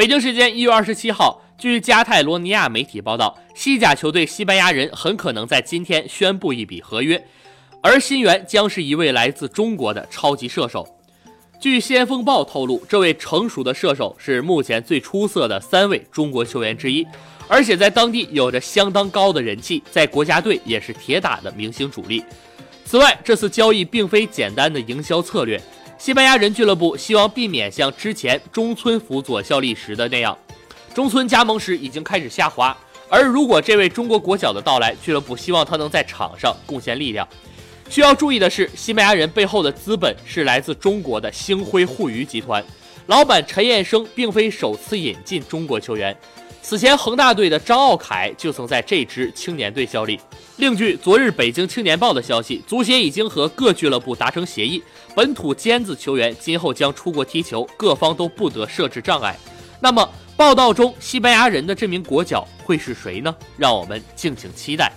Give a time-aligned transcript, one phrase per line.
[0.00, 7.22] 北京时间一月二十七号，据加泰罗尼亚媒体报道，西甲球队西班牙人很可能在今天宣布一笔合约，
[7.82, 10.88] 而新援将是一位来自中国的超级射手。
[11.60, 17.06] 据《先锋报》透露，这位成熟的射手是目前最出色的三位中国球员之一，
[17.46, 22.24] 而且在当地有着相当高的人气，在国家队也是铁打的明星主力。
[22.86, 25.60] 此外，这次交易并非简单的营销策略，
[26.00, 30.36] 西班牙人俱乐部希望避免像之前中村辅佐效力时的那样，
[30.94, 32.74] 中村加盟时已经开始下滑，
[33.10, 37.28] 而如果这位中国国脚的到来，俱乐部希望他能在场上贡献力量。
[37.90, 42.64] 需要注意的是，西班牙人背后的资本是来自中国的星辉互娱集团，
[43.06, 46.16] 老板陈彦生并非首次引进中国球员，
[46.62, 50.20] 此前恒大队的张奥凯就曾在这支青年队效力。
[50.56, 54.82] 另据昨日北京青年报的消息，足协已经和各俱乐部达成协议，
[55.14, 59.36] 本土尖子球员今后将出国踢球，各方都不得设置障碍。
[59.80, 63.34] 那么，报道中西班牙人的这名国脚会是谁呢？
[63.56, 64.92] 让我们敬请期待。